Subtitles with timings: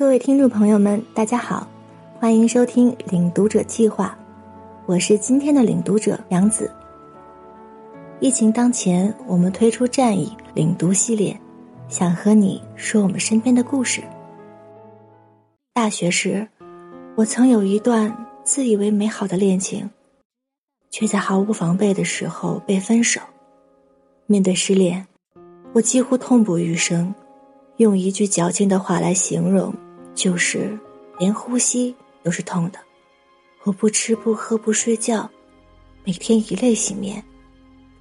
[0.00, 1.68] 各位听众朋友们，大家好，
[2.18, 4.16] 欢迎收听领读者计划，
[4.86, 6.70] 我是今天的领读者杨子。
[8.18, 11.38] 疫情当前，我们推出战役领读系列，
[11.90, 14.02] 想和你说我们身边的故事。
[15.74, 16.48] 大学时，
[17.14, 19.90] 我曾有一段自以为美好的恋情，
[20.88, 23.20] 却在毫无防备的时候被分手。
[24.24, 25.06] 面对失恋，
[25.74, 27.14] 我几乎痛不欲生，
[27.76, 29.70] 用一句矫情的话来形容。
[30.14, 30.78] 就是
[31.18, 32.78] 连呼吸都是痛的，
[33.64, 35.28] 我不吃不喝不睡觉，
[36.04, 37.22] 每天以泪洗面，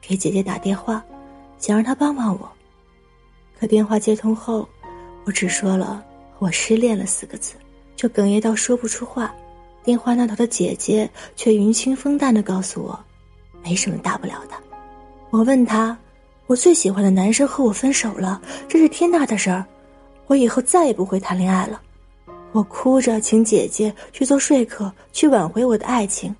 [0.00, 1.04] 给姐姐打电话，
[1.58, 2.50] 想让她帮帮我。
[3.58, 4.68] 可电话接通后，
[5.24, 6.04] 我只说了
[6.38, 7.54] “我失恋了”四个字，
[7.96, 9.34] 就哽咽到说不出话。
[9.84, 12.98] 电话那头的姐姐却云清风淡的告诉我，
[13.62, 14.54] 没什么大不了的。
[15.30, 15.96] 我问她，
[16.46, 19.64] 我最喜欢的男生和我分手了，这是天大的事儿，
[20.26, 21.80] 我以后再也不会谈恋爱了。
[22.52, 26.34] 我哭着请姐姐去做说客，去挽回我的爱情，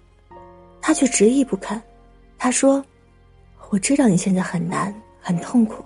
[0.81, 1.81] 她却执意不肯。
[2.39, 2.83] 她说
[3.71, 5.85] ：“我知道你现在很难，很痛苦，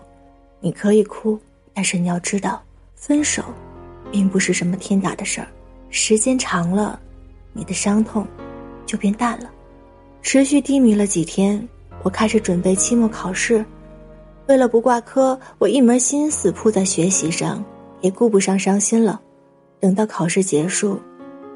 [0.60, 1.38] 你可以哭，
[1.74, 2.62] 但是你要知道，
[2.94, 3.42] 分手，
[4.10, 5.48] 并不是什么天大的事儿。
[5.90, 7.00] 时间长了，
[7.52, 8.26] 你的伤痛
[8.86, 9.50] 就变淡了。”
[10.22, 11.68] 持续低迷了几天，
[12.04, 13.64] 我开始准备期末考试。
[14.46, 17.62] 为了不挂科，我一门心思扑在学习上，
[18.02, 19.20] 也顾不上伤心了。
[19.82, 21.00] 等到考试结束，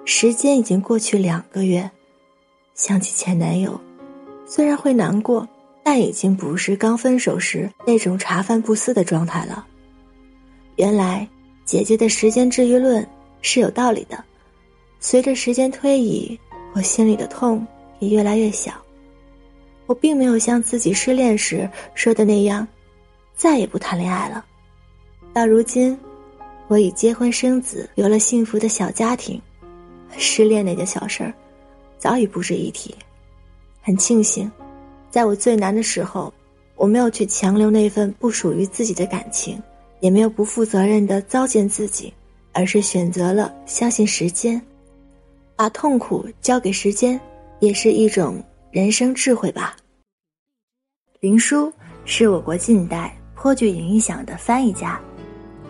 [0.05, 1.89] 时间已经过去两个月，
[2.75, 3.81] 想起前男友，
[4.45, 5.49] 虽然会难过，
[5.85, 9.65] 但已经不是刚分手时那种茶饭不思的状态了。
[10.75, 11.27] 原来
[11.65, 13.09] 姐姐的时间治愈论
[13.43, 14.25] 是有道理的。
[14.99, 16.37] 随着时间推移，
[16.75, 17.65] 我心里的痛
[18.01, 18.73] 也越来越小。
[19.87, 22.67] 我并没有像自己失恋时说的那样，
[23.37, 24.45] 再也不谈恋爱了。
[25.33, 25.97] 到如今。
[26.69, 29.41] 我已结婚生子，有了幸福的小家庭，
[30.19, 31.33] 失恋那件小事儿，
[31.97, 32.95] 早已不值一提。
[33.81, 34.51] 很庆幸，
[35.11, 36.33] 在我最难的时候，
[36.75, 39.63] 我没有去强留那份不属于自己的感情，
[40.01, 42.13] 也没有不负责任的糟践自己，
[42.53, 44.61] 而是选择了相信时间，
[45.55, 47.21] 把痛苦交给时间，
[47.61, 48.43] 也是一种
[48.73, 49.77] 人生智慧吧。
[51.21, 51.73] 林殊
[52.05, 55.01] 是我国近代颇具影响的翻译家。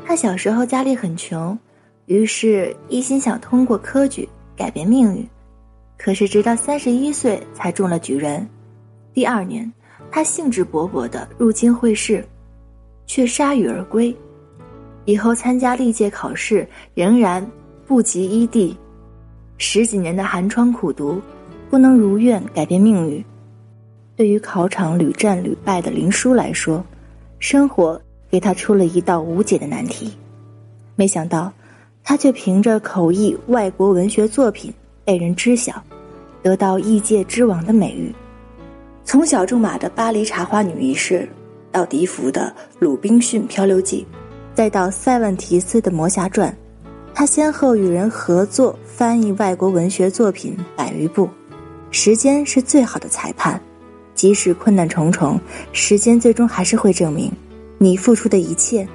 [0.09, 1.59] 他小时候家里很穷，
[2.07, 5.29] 于是一心想通过科举改变命运。
[5.99, 8.49] 可是直到三十一岁才中了举人。
[9.13, 9.71] 第二年，
[10.09, 12.25] 他兴致勃勃地入京会试，
[13.05, 14.15] 却铩羽而归。
[15.07, 17.45] 以后参加历届考试，仍然
[17.85, 18.77] 不及一第。
[19.59, 21.21] 十几年的寒窗苦读，
[21.69, 23.25] 不能如愿改变命运。
[24.15, 26.85] 对于考场屡战屡败的林殊来说，
[27.41, 28.01] 生活。
[28.31, 30.13] 给他出了一道无解的难题，
[30.95, 31.53] 没想到，
[32.03, 34.73] 他却凭着口译外国文学作品
[35.05, 35.83] 被人知晓，
[36.43, 38.15] 得到异界之王的美誉。
[39.05, 41.29] 从小仲马的《巴黎茶花女》一事，
[41.71, 44.05] 到笛福的《鲁滨逊漂流记》，
[44.55, 46.51] 再到塞万提斯的《魔侠传》，
[47.15, 51.29] 他先后与人合作翻译外国文学作品百余部。
[51.93, 53.61] 时间是最好的裁判，
[54.15, 55.41] 即使困难重重，
[55.73, 57.31] 时间最终还是会证明。
[57.79, 58.87] 你付出的一切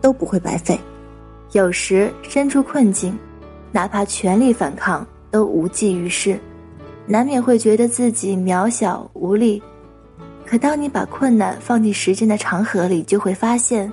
[0.00, 0.78] 都不会白费。
[1.52, 3.18] 有时身处困境，
[3.72, 6.38] 哪怕全力反抗都无济于事，
[7.06, 9.62] 难免会觉得自己渺小无力。
[10.46, 13.90] 可当你把困难放进时间的长河里，就会发现，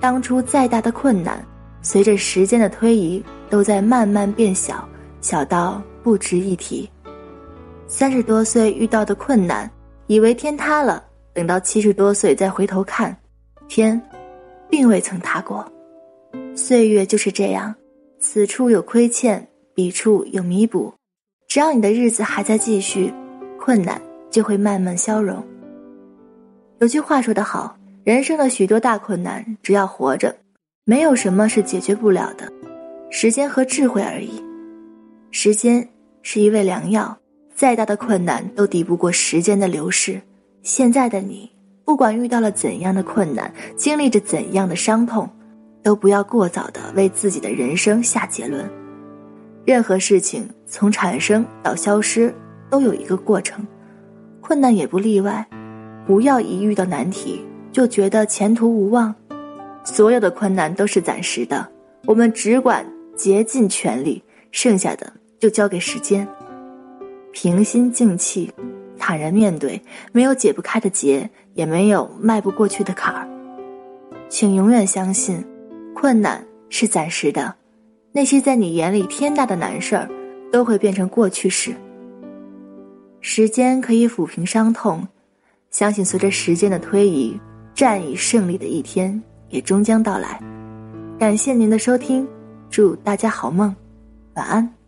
[0.00, 1.44] 当初再大的困难，
[1.82, 4.86] 随着时间的推移，都在慢慢变小，
[5.20, 6.88] 小到不值一提。
[7.86, 9.70] 三十多岁遇到的困难，
[10.06, 11.04] 以为天塌了，
[11.34, 13.14] 等到七十多岁再回头看。
[13.70, 14.02] 天，
[14.68, 15.64] 并未曾塌过，
[16.56, 17.72] 岁月就是这样，
[18.18, 20.92] 此处有亏欠，彼处有弥补。
[21.46, 23.14] 只要你的日子还在继续，
[23.60, 25.40] 困难就会慢慢消融。
[26.80, 30.34] 有句话说得好，人生的许多大困难，只要活着，
[30.84, 32.52] 没有什么是解决不了的，
[33.08, 34.42] 时间和智慧而已。
[35.30, 35.88] 时间
[36.22, 37.16] 是一味良药，
[37.54, 40.20] 再大的困难都抵不过时间的流逝。
[40.64, 41.48] 现在的你。
[41.84, 45.28] 不管遇到了怎样的困难，经历着怎样的伤痛，
[45.82, 48.70] 都不要过早的为自己的人生下结论。
[49.64, 52.34] 任何事情从产生到消失
[52.70, 53.66] 都有一个过程，
[54.40, 55.46] 困难也不例外。
[56.06, 59.14] 不要一遇到难题就觉得前途无望，
[59.84, 61.68] 所有的困难都是暂时的，
[62.06, 62.84] 我们只管
[63.16, 66.26] 竭尽全力，剩下的就交给时间。
[67.32, 68.50] 平心静气。
[69.00, 69.82] 坦然面对，
[70.12, 73.26] 没有解不开的结，也没有迈不过去的坎儿。
[74.28, 75.42] 请永远相信，
[75.94, 77.56] 困难是暂时的，
[78.12, 80.08] 那些在你眼里天大的难事儿，
[80.52, 81.74] 都会变成过去式。
[83.22, 85.08] 时间可以抚平伤痛，
[85.70, 87.40] 相信随着时间的推移，
[87.74, 90.38] 战役胜利的一天也终将到来。
[91.18, 92.28] 感谢您的收听，
[92.70, 93.74] 祝大家好梦，
[94.34, 94.79] 晚安。